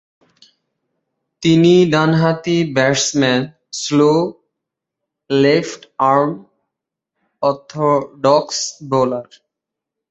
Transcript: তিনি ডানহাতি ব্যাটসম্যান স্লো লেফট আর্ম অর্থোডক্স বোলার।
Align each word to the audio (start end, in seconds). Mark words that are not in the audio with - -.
তিনি 1.43 1.73
ডানহাতি 1.93 2.57
ব্যাটসম্যান 2.75 3.41
স্লো 3.81 4.11
লেফট 5.29 5.81
আর্ম 6.11 6.31
অর্থোডক্স 7.43 8.57
বোলার। 8.91 9.29